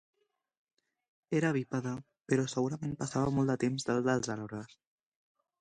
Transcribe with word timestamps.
Era 1.41 1.51
bípede, 1.57 1.93
però 2.33 2.47
segurament 2.55 2.97
passava 3.03 3.37
molt 3.37 3.55
de 3.55 3.61
temps 3.67 3.89
dalt 3.91 4.09
dels 4.11 4.37
arbres. 4.39 4.79